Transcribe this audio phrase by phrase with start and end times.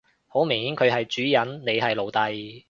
[0.27, 2.19] 好明顯佢係主人你係奴隸